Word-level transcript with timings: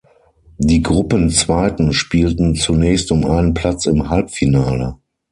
Die 0.57 0.81
Gruppenzweiten 0.81 1.93
spielten 1.93 2.55
zunächst 2.55 3.11
um 3.11 3.23
einen 3.23 3.53
Platz 3.53 3.85
im 3.85 4.09
Halbfinale. 4.09 4.97